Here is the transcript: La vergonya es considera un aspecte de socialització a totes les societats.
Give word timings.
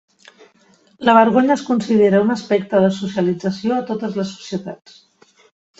La 1.09 1.15
vergonya 1.17 1.51
es 1.57 1.65
considera 1.67 2.23
un 2.27 2.33
aspecte 2.39 2.83
de 2.87 2.91
socialització 2.99 3.79
a 3.79 3.87
totes 3.93 4.21
les 4.23 4.35
societats. 4.41 5.03